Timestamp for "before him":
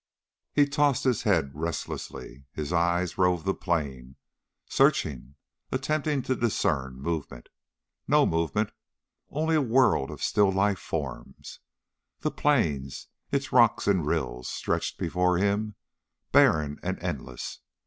14.97-15.75